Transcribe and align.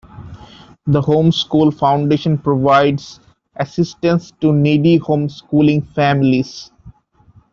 The 0.87 0.99
Home 0.99 1.31
School 1.31 1.69
Foundation 1.69 2.35
provides 2.39 3.19
"Assistance 3.57 4.31
to 4.41 4.51
needy 4.51 4.97
home 4.97 5.29
schooling 5.29 5.83
families". 5.83 6.71